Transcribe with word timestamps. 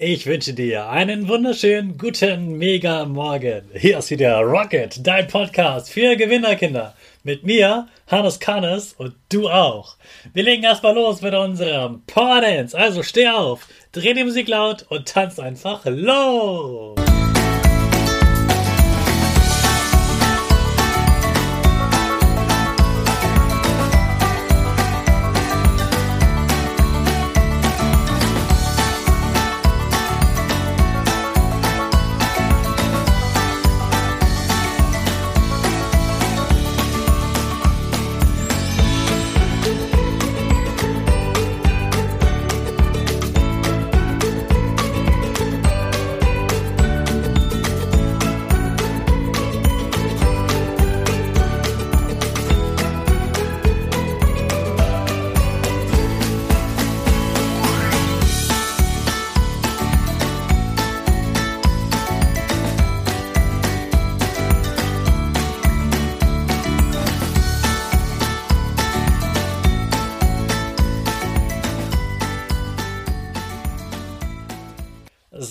Ich 0.00 0.26
wünsche 0.26 0.54
dir 0.54 0.88
einen 0.88 1.26
wunderschönen 1.26 1.98
guten 1.98 2.56
Mega 2.56 3.04
Morgen. 3.04 3.62
Hier 3.74 3.98
ist 3.98 4.12
wieder 4.12 4.38
Rocket, 4.42 5.04
dein 5.04 5.26
Podcast 5.26 5.90
für 5.90 6.14
Gewinnerkinder. 6.14 6.94
Mit 7.24 7.42
mir, 7.42 7.88
Hannes 8.06 8.38
Kannes 8.38 8.92
und 8.92 9.16
du 9.28 9.48
auch. 9.48 9.96
Wir 10.32 10.44
legen 10.44 10.62
erstmal 10.62 10.94
los 10.94 11.20
mit 11.20 11.34
unserem 11.34 12.02
Power. 12.06 12.40
Also 12.74 13.02
steh 13.02 13.26
auf, 13.26 13.66
dreh 13.90 14.14
die 14.14 14.22
Musik 14.22 14.46
laut 14.46 14.86
und 14.88 15.08
tanz 15.08 15.40
einfach 15.40 15.84
los. 15.84 16.97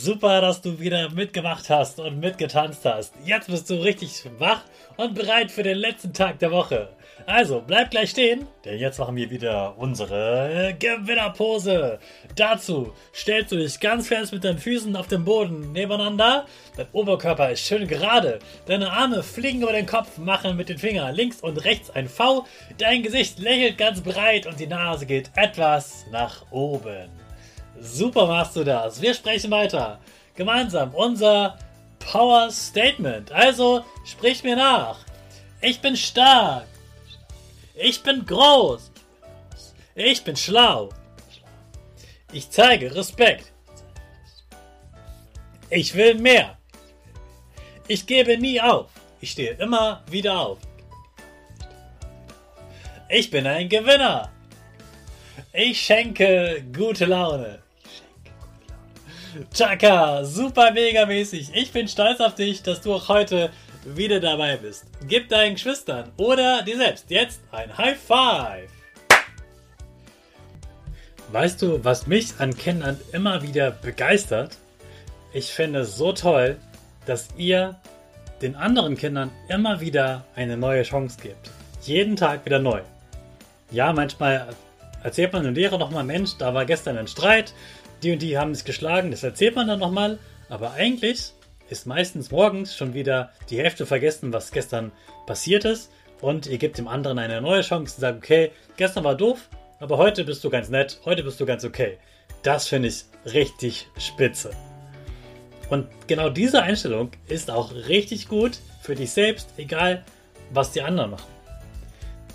Super, 0.08 0.40
dass 0.40 0.62
du 0.62 0.80
wieder 0.80 1.10
mitgemacht 1.10 1.70
hast 1.70 2.00
und 2.00 2.22
mitgetanzt 2.22 2.86
hast. 2.86 3.14
Jetzt 3.26 3.48
bist 3.48 3.70
du 3.70 3.74
richtig 3.74 4.24
wach 4.40 4.62
und 4.96 5.16
bereit 5.16 5.52
für 5.52 5.64
den 5.64 5.78
letzten 5.78 6.14
Tag 6.14 6.40
der 6.40 6.50
Woche. 6.50 6.88
Also, 7.26 7.62
bleib 7.68 7.92
gleich 7.92 8.12
stehen, 8.12 8.48
denn 8.64 8.80
jetzt 8.80 9.00
machen 9.00 9.18
wir 9.18 9.30
wieder 9.30 9.78
unsere 9.78 10.74
Gewinnerpose. 10.80 12.00
Dazu 12.38 12.94
stellst 13.14 13.52
du 13.52 13.58
dich 13.58 13.82
ganz 13.82 14.08
fest 14.08 14.32
mit 14.32 14.46
deinen 14.46 14.60
Füßen 14.60 14.96
auf 14.96 15.08
dem 15.08 15.26
Boden 15.26 15.74
nebeneinander. 15.74 16.46
Dein 16.78 16.88
Oberkörper 16.94 17.52
ist 17.52 17.66
schön 17.66 17.86
gerade. 17.86 18.40
Deine 18.66 18.94
Arme 18.94 19.24
fliegen 19.24 19.62
über 19.62 19.74
den 19.74 19.88
Kopf, 19.88 20.18
machen 20.18 20.56
mit 20.56 20.70
den 20.70 20.78
Fingern 20.78 21.16
links 21.16 21.42
und 21.42 21.66
rechts 21.66 21.90
ein 21.90 22.08
V. 22.08 22.46
Dein 22.78 23.04
Gesicht 23.04 23.40
lächelt 23.40 23.78
ganz 23.78 24.00
breit 24.00 24.46
und 24.46 24.58
die 24.58 24.68
Nase 24.68 25.06
geht 25.06 25.32
etwas 25.36 26.06
nach 26.14 26.50
oben. 26.50 27.27
Super 27.80 28.28
machst 28.28 28.56
du 28.56 28.64
das. 28.64 29.02
Wir 29.02 29.14
sprechen 29.14 29.52
weiter. 29.52 30.00
Gemeinsam 30.36 30.94
unser 30.94 31.58
Power 32.00 32.50
Statement. 32.52 33.32
Also 33.32 33.84
sprich 34.06 34.44
mir 34.44 34.56
nach. 34.56 35.00
Ich 35.62 35.82
bin 35.82 35.96
stark. 35.96 36.68
Ich 37.76 38.02
bin 38.04 38.26
groß. 38.26 38.92
Ich 39.96 40.24
bin 40.24 40.36
schlau. 40.36 40.90
Ich 42.32 42.50
zeige 42.50 42.94
Respekt. 42.94 43.52
Ich 45.70 45.96
will 45.96 46.16
mehr. 46.16 46.58
Ich 47.88 48.06
gebe 48.06 48.38
nie 48.38 48.60
auf. 48.62 48.90
Ich 49.22 49.32
stehe 49.32 49.54
immer 49.54 50.04
wieder 50.10 50.40
auf. 50.40 50.60
Ich 53.10 53.30
bin 53.30 53.48
ein 53.48 53.70
Gewinner. 53.70 54.32
Ich 55.54 55.82
schenke 55.82 56.64
gute 56.74 57.06
Laune. 57.06 57.60
Chaka, 59.54 60.24
super 60.24 60.72
mega 60.72 61.06
mäßig. 61.06 61.52
Ich 61.54 61.72
bin 61.72 61.88
stolz 61.88 62.20
auf 62.20 62.36
dich, 62.36 62.64
dass 62.64 62.82
du 62.82 62.94
auch 62.94 63.10
heute 63.10 63.52
wieder 63.86 64.20
dabei 64.20 64.58
bist. 64.58 64.86
Gib 65.08 65.30
deinen 65.30 65.54
Geschwistern 65.54 66.12
oder 66.18 66.64
dir 66.64 66.78
selbst 66.78 67.10
jetzt 67.10 67.42
ein 67.52 67.78
High 67.78 67.98
Five. 67.98 68.70
Weißt 71.32 71.62
du, 71.62 71.84
was 71.84 72.08
mich 72.08 72.34
an 72.40 72.56
Kindern 72.56 73.00
immer 73.12 73.42
wieder 73.42 73.72
begeistert? 73.72 74.58
Ich 75.34 75.48
finde 75.48 75.80
es 75.80 75.98
so 75.98 76.14
toll, 76.14 76.58
dass 77.06 77.28
ihr 77.38 77.76
den 78.42 78.56
anderen 78.56 78.96
Kindern 78.96 79.32
immer 79.50 79.82
wieder 79.82 80.26
eine 80.36 80.58
neue 80.58 80.84
Chance 80.84 81.18
gebt. 81.22 81.52
Jeden 81.82 82.16
Tag 82.16 82.46
wieder 82.46 82.60
neu. 82.60 82.82
Ja, 83.72 83.92
manchmal 83.94 84.48
erzählt 85.04 85.34
man 85.34 85.44
dem 85.44 85.54
Lehrer 85.54 85.78
nochmal, 85.78 86.04
Mensch, 86.04 86.38
da 86.38 86.54
war 86.54 86.66
gestern 86.66 86.98
ein 86.98 87.08
Streit, 87.08 87.54
die 88.04 88.12
und 88.12 88.22
die 88.22 88.38
haben 88.38 88.54
sich 88.54 88.66
geschlagen, 88.66 89.12
das 89.12 89.24
erzählt 89.24 89.56
man 89.56 89.68
dann 89.68 89.80
nochmal, 89.80 90.20
aber 90.50 90.74
eigentlich 90.74 91.32
ist 91.70 91.86
meistens 91.86 92.32
morgens 92.32 92.76
schon 92.76 92.94
wieder 92.94 93.32
die 93.50 93.58
Hälfte 93.58 93.86
vergessen, 93.86 94.34
was 94.34 94.52
gestern 94.52 94.92
passiert 95.26 95.66
ist 95.66 95.92
und 96.22 96.48
ihr 96.48 96.58
gebt 96.58 96.78
dem 96.78 96.88
anderen 96.88 97.20
eine 97.20 97.42
neue 97.42 97.62
Chance 97.62 97.96
und 97.96 98.02
sagt, 98.02 98.18
okay, 98.18 98.52
gestern 98.78 99.04
war 99.04 99.16
doof, 99.16 99.50
aber 99.80 99.98
heute 99.98 100.24
bist 100.24 100.44
du 100.44 100.50
ganz 100.50 100.70
nett, 100.70 101.00
heute 101.06 101.24
bist 101.24 101.40
du 101.40 101.46
ganz 101.46 101.64
okay. 101.64 101.98
Das 102.44 102.68
finde 102.68 102.90
ich 102.90 103.06
richtig 103.26 103.88
spitze. 103.98 104.52
Und 105.70 105.88
genau 106.08 106.30
diese 106.30 106.64
Einstellung 106.64 107.12
ist 107.28 107.52
auch 107.52 107.74
richtig 107.74 108.30
gut 108.30 108.60
für 108.82 108.96
dich 108.96 109.12
selbst, 109.12 109.50
egal 109.58 110.04
was 110.52 110.72
die 110.72 110.82
anderen 110.82 111.12
machen. 111.12 111.32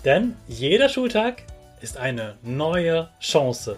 Denn 0.05 0.35
jeder 0.47 0.89
Schultag 0.89 1.43
ist 1.81 1.97
eine 1.97 2.35
neue 2.43 3.09
Chance 3.19 3.77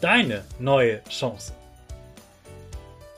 deine 0.00 0.44
neue 0.58 1.02
Chance. 1.04 1.52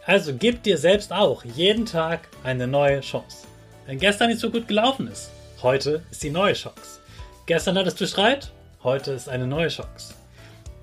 Also 0.06 0.34
gib 0.34 0.62
dir 0.62 0.78
selbst 0.78 1.12
auch 1.12 1.44
jeden 1.44 1.86
Tag 1.86 2.28
eine 2.42 2.66
neue 2.66 3.00
Chance. 3.00 3.46
Wenn 3.86 3.98
gestern 3.98 4.28
nicht 4.28 4.40
so 4.40 4.50
gut 4.50 4.66
gelaufen 4.66 5.08
ist, 5.08 5.30
heute 5.62 6.02
ist 6.10 6.22
die 6.22 6.30
neue 6.30 6.54
Chance. 6.54 7.00
Gestern 7.46 7.76
hattest 7.76 8.00
du 8.00 8.06
Streit, 8.06 8.50
heute 8.82 9.12
ist 9.12 9.28
eine 9.28 9.46
neue 9.46 9.68
Chance. 9.68 10.14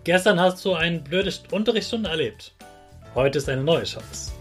Gestern 0.03 0.39
hast 0.39 0.63
du 0.63 0.73
eine 0.73 0.99
blöde 0.99 1.33
Unterrichtsstunde 1.51 2.09
erlebt, 2.09 2.53
heute 3.15 3.39
ist 3.39 3.49
eine 3.49 3.63
neue 3.63 3.83
Chance. 3.83 4.31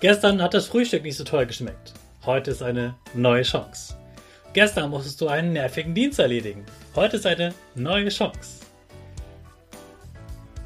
Gestern 0.00 0.42
hat 0.42 0.54
das 0.54 0.66
Frühstück 0.66 1.02
nicht 1.02 1.16
so 1.16 1.24
toll 1.24 1.46
geschmeckt, 1.46 1.92
heute 2.24 2.50
ist 2.50 2.62
eine 2.62 2.94
neue 3.14 3.42
Chance. 3.42 3.94
Gestern 4.52 4.90
musstest 4.90 5.20
du 5.20 5.28
einen 5.28 5.52
nervigen 5.52 5.94
Dienst 5.94 6.18
erledigen, 6.18 6.64
heute 6.94 7.16
ist 7.16 7.26
eine 7.26 7.54
neue 7.74 8.08
Chance. 8.08 8.65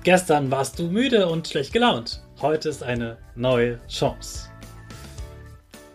Gestern 0.03 0.51
warst 0.51 0.79
du 0.79 0.85
müde 0.85 1.29
und 1.29 1.47
schlecht 1.47 1.75
gelaunt. 1.75 2.23
Heute 2.41 2.71
ist 2.71 2.83
eine 2.83 3.19
neue 3.35 3.79
Chance. 3.87 4.49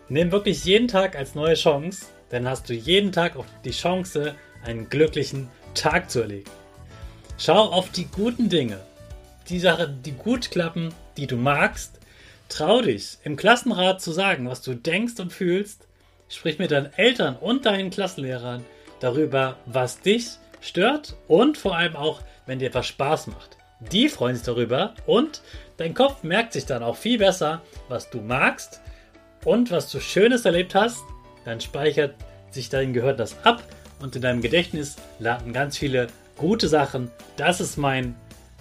Nimm 0.08 0.30
wirklich 0.30 0.64
jeden 0.64 0.86
Tag 0.86 1.16
als 1.16 1.34
neue 1.34 1.54
Chance, 1.54 2.06
dann 2.30 2.48
hast 2.48 2.68
du 2.68 2.74
jeden 2.74 3.10
Tag 3.10 3.36
auch 3.36 3.46
die 3.64 3.72
Chance, 3.72 4.36
einen 4.64 4.88
glücklichen 4.88 5.48
Tag 5.74 6.08
zu 6.08 6.20
erleben. 6.20 6.48
Schau 7.36 7.58
auf 7.58 7.90
die 7.90 8.06
guten 8.06 8.48
Dinge, 8.48 8.78
die 9.48 9.58
Sachen, 9.58 10.00
die 10.04 10.12
gut 10.12 10.52
klappen, 10.52 10.94
die 11.16 11.26
du 11.26 11.36
magst. 11.36 11.98
Trau 12.48 12.82
dich, 12.82 13.18
im 13.24 13.34
Klassenrat 13.34 14.00
zu 14.00 14.12
sagen, 14.12 14.48
was 14.48 14.62
du 14.62 14.74
denkst 14.74 15.18
und 15.18 15.32
fühlst. 15.32 15.88
Sprich 16.28 16.60
mit 16.60 16.70
deinen 16.70 16.92
Eltern 16.92 17.34
und 17.34 17.66
deinen 17.66 17.90
Klassenlehrern 17.90 18.64
darüber, 19.00 19.56
was 19.66 20.00
dich 20.00 20.28
stört 20.60 21.16
und 21.26 21.58
vor 21.58 21.76
allem 21.76 21.96
auch, 21.96 22.22
wenn 22.46 22.60
dir 22.60 22.68
etwas 22.68 22.86
Spaß 22.86 23.26
macht. 23.26 23.55
Die 23.80 24.08
freuen 24.08 24.34
sich 24.34 24.44
darüber 24.44 24.94
und 25.04 25.42
dein 25.76 25.92
Kopf 25.92 26.22
merkt 26.22 26.54
sich 26.54 26.64
dann 26.64 26.82
auch 26.82 26.96
viel 26.96 27.18
besser, 27.18 27.60
was 27.88 28.08
du 28.08 28.20
magst 28.22 28.80
und 29.44 29.70
was 29.70 29.90
du 29.90 30.00
Schönes 30.00 30.46
erlebt 30.46 30.74
hast. 30.74 31.02
Dann 31.44 31.60
speichert 31.60 32.14
sich 32.50 32.70
dein 32.70 32.94
Gehirn 32.94 33.18
das 33.18 33.36
ab 33.44 33.62
und 34.00 34.16
in 34.16 34.22
deinem 34.22 34.40
Gedächtnis 34.40 34.96
landen 35.18 35.52
ganz 35.52 35.76
viele 35.76 36.06
gute 36.38 36.68
Sachen. 36.68 37.10
Das 37.36 37.60
ist 37.60 37.76
mein 37.76 38.16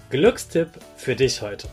Glückstipp 0.09 0.69
für 0.97 1.15
dich 1.15 1.41
heute. 1.41 1.69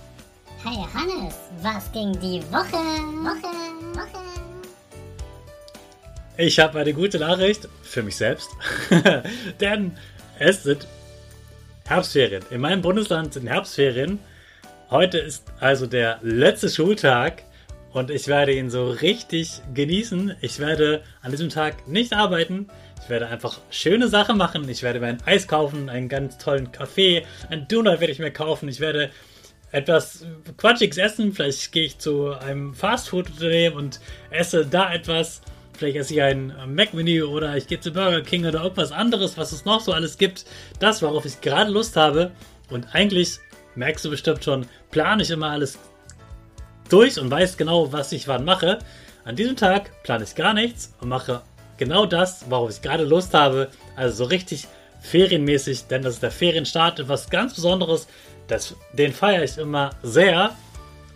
Hey 0.62 0.86
Hannes, 0.94 1.34
was 1.62 1.90
ging 1.90 2.12
die 2.20 2.40
Woche? 2.52 2.76
Woche, 2.76 3.98
Woche. 3.98 4.22
Ich 6.36 6.60
habe 6.60 6.78
eine 6.78 6.94
gute 6.94 7.18
Nachricht 7.18 7.68
für 7.82 8.04
mich 8.04 8.16
selbst, 8.16 8.48
denn 9.60 9.96
es 10.38 10.62
sind 10.62 10.86
Herbstferien. 11.92 12.42
In 12.50 12.62
meinem 12.62 12.80
Bundesland 12.80 13.34
sind 13.34 13.46
Herbstferien. 13.46 14.18
Heute 14.88 15.18
ist 15.18 15.44
also 15.60 15.86
der 15.86 16.20
letzte 16.22 16.70
Schultag 16.70 17.42
und 17.92 18.10
ich 18.10 18.28
werde 18.28 18.54
ihn 18.54 18.70
so 18.70 18.88
richtig 18.88 19.60
genießen. 19.74 20.34
Ich 20.40 20.58
werde 20.58 21.02
an 21.20 21.32
diesem 21.32 21.50
Tag 21.50 21.86
nicht 21.86 22.14
arbeiten. 22.14 22.68
Ich 23.02 23.10
werde 23.10 23.26
einfach 23.26 23.60
schöne 23.68 24.08
Sachen 24.08 24.38
machen. 24.38 24.66
Ich 24.70 24.82
werde 24.82 25.00
mir 25.00 25.08
ein 25.08 25.22
Eis 25.26 25.46
kaufen, 25.46 25.90
einen 25.90 26.08
ganz 26.08 26.38
tollen 26.38 26.72
Kaffee, 26.72 27.26
ein 27.50 27.68
Donut 27.68 28.00
werde 28.00 28.10
ich 28.10 28.18
mir 28.18 28.30
kaufen. 28.30 28.70
Ich 28.70 28.80
werde 28.80 29.10
etwas 29.70 30.24
Quatschiges 30.56 30.96
essen. 30.96 31.34
Vielleicht 31.34 31.72
gehe 31.72 31.84
ich 31.84 31.98
zu 31.98 32.32
einem 32.32 32.72
Fastfood-Unternehmen 32.72 33.76
und 33.76 34.00
esse 34.30 34.64
da 34.64 34.94
etwas. 34.94 35.42
Vielleicht 35.82 35.96
esse 35.98 36.14
ich 36.14 36.22
ein 36.22 36.54
Mac-Menü 36.68 37.24
oder 37.24 37.56
ich 37.56 37.66
gehe 37.66 37.80
zu 37.80 37.90
Burger 37.90 38.20
King 38.20 38.46
oder 38.46 38.62
irgendwas 38.62 38.92
anderes, 38.92 39.36
was 39.36 39.50
es 39.50 39.64
noch 39.64 39.80
so 39.80 39.90
alles 39.92 40.16
gibt. 40.16 40.44
Das, 40.78 41.02
worauf 41.02 41.24
ich 41.24 41.40
gerade 41.40 41.72
Lust 41.72 41.96
habe. 41.96 42.30
Und 42.70 42.94
eigentlich, 42.94 43.40
merkst 43.74 44.04
du 44.04 44.10
bestimmt 44.10 44.44
schon, 44.44 44.66
plane 44.92 45.24
ich 45.24 45.30
immer 45.30 45.50
alles 45.50 45.80
durch 46.88 47.18
und 47.18 47.32
weiß 47.32 47.56
genau, 47.56 47.92
was 47.92 48.12
ich 48.12 48.28
wann 48.28 48.44
mache. 48.44 48.78
An 49.24 49.34
diesem 49.34 49.56
Tag 49.56 50.04
plane 50.04 50.22
ich 50.22 50.36
gar 50.36 50.54
nichts 50.54 50.94
und 51.00 51.08
mache 51.08 51.42
genau 51.78 52.06
das, 52.06 52.48
worauf 52.48 52.70
ich 52.70 52.80
gerade 52.80 53.02
Lust 53.02 53.34
habe. 53.34 53.66
Also 53.96 54.18
so 54.18 54.24
richtig 54.26 54.68
ferienmäßig, 55.00 55.88
denn 55.88 56.02
das 56.02 56.14
ist 56.14 56.22
der 56.22 56.30
Ferienstart, 56.30 57.00
etwas 57.00 57.28
ganz 57.28 57.54
Besonderes. 57.54 58.06
Das, 58.46 58.76
den 58.92 59.12
feiere 59.12 59.42
ich 59.42 59.58
immer 59.58 59.90
sehr 60.04 60.54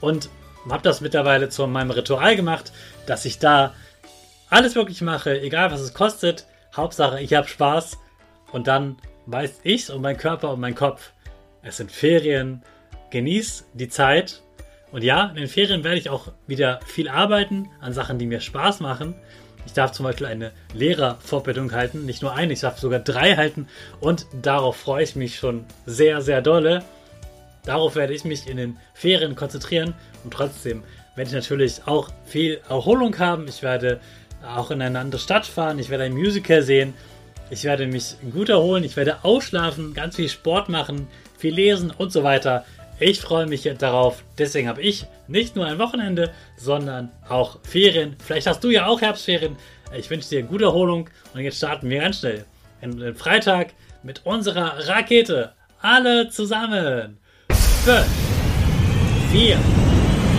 und 0.00 0.28
habe 0.68 0.82
das 0.82 1.00
mittlerweile 1.00 1.50
zu 1.50 1.64
meinem 1.68 1.92
Ritual 1.92 2.34
gemacht, 2.34 2.72
dass 3.06 3.26
ich 3.26 3.38
da 3.38 3.72
alles 4.48 4.74
wirklich 4.74 5.00
mache, 5.02 5.40
egal 5.40 5.70
was 5.70 5.80
es 5.80 5.94
kostet. 5.94 6.46
Hauptsache, 6.74 7.20
ich 7.20 7.34
habe 7.34 7.48
Spaß 7.48 7.98
und 8.52 8.66
dann 8.66 8.96
weiß 9.26 9.60
ich 9.64 9.90
und 9.90 10.02
mein 10.02 10.16
Körper 10.16 10.52
und 10.52 10.60
mein 10.60 10.74
Kopf, 10.74 11.12
es 11.62 11.78
sind 11.78 11.90
Ferien. 11.90 12.62
Genieß 13.10 13.66
die 13.74 13.88
Zeit. 13.88 14.42
Und 14.92 15.02
ja, 15.02 15.28
in 15.30 15.36
den 15.36 15.48
Ferien 15.48 15.84
werde 15.84 15.98
ich 15.98 16.10
auch 16.10 16.32
wieder 16.46 16.80
viel 16.86 17.08
arbeiten 17.08 17.68
an 17.80 17.92
Sachen, 17.92 18.18
die 18.18 18.26
mir 18.26 18.40
Spaß 18.40 18.80
machen. 18.80 19.14
Ich 19.64 19.72
darf 19.72 19.92
zum 19.92 20.04
Beispiel 20.04 20.26
eine 20.26 20.52
Lehrervorbildung 20.74 21.72
halten, 21.72 22.06
nicht 22.06 22.22
nur 22.22 22.34
eine, 22.34 22.52
ich 22.52 22.60
darf 22.60 22.78
sogar 22.78 23.00
drei 23.00 23.34
halten 23.36 23.68
und 24.00 24.26
darauf 24.42 24.76
freue 24.76 25.02
ich 25.02 25.16
mich 25.16 25.36
schon 25.38 25.64
sehr, 25.86 26.22
sehr 26.22 26.40
dolle. 26.40 26.84
Darauf 27.64 27.96
werde 27.96 28.14
ich 28.14 28.24
mich 28.24 28.46
in 28.46 28.58
den 28.58 28.78
Ferien 28.94 29.34
konzentrieren 29.34 29.94
und 30.22 30.32
trotzdem 30.32 30.84
werde 31.16 31.28
ich 31.30 31.34
natürlich 31.34 31.80
auch 31.86 32.10
viel 32.24 32.60
Erholung 32.68 33.18
haben. 33.18 33.48
Ich 33.48 33.62
werde 33.62 34.00
auch 34.42 34.70
in 34.70 34.82
eine 34.82 34.98
andere 34.98 35.20
Stadt 35.20 35.46
fahren, 35.46 35.78
ich 35.78 35.90
werde 35.90 36.04
ein 36.04 36.14
Musical 36.14 36.62
sehen, 36.62 36.94
ich 37.50 37.64
werde 37.64 37.86
mich 37.86 38.16
gut 38.32 38.48
erholen, 38.48 38.84
ich 38.84 38.96
werde 38.96 39.24
ausschlafen, 39.24 39.94
ganz 39.94 40.16
viel 40.16 40.28
Sport 40.28 40.68
machen, 40.68 41.06
viel 41.38 41.54
lesen 41.54 41.92
und 41.96 42.12
so 42.12 42.24
weiter. 42.24 42.64
Ich 42.98 43.20
freue 43.20 43.46
mich 43.46 43.70
darauf. 43.78 44.24
Deswegen 44.38 44.68
habe 44.68 44.80
ich 44.80 45.04
nicht 45.28 45.54
nur 45.54 45.66
ein 45.66 45.78
Wochenende, 45.78 46.32
sondern 46.56 47.10
auch 47.28 47.58
Ferien. 47.62 48.16
Vielleicht 48.24 48.46
hast 48.46 48.64
du 48.64 48.70
ja 48.70 48.86
auch 48.86 49.00
Herbstferien. 49.00 49.56
Ich 49.96 50.08
wünsche 50.08 50.30
dir 50.30 50.42
gute 50.42 50.64
Erholung 50.64 51.10
und 51.34 51.40
jetzt 51.40 51.58
starten 51.58 51.90
wir 51.90 52.00
ganz 52.00 52.20
schnell 52.20 52.46
den 52.82 53.14
Freitag 53.14 53.74
mit 54.02 54.24
unserer 54.24 54.88
Rakete. 54.88 55.52
Alle 55.80 56.30
zusammen. 56.30 57.18
5, 57.84 58.04
4, 59.30 59.58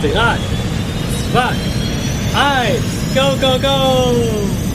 3, 0.01 0.37
2, 1.31 1.41
1, 2.35 2.96
go, 3.17 3.35
go, 3.41 3.57
go! 3.57 4.66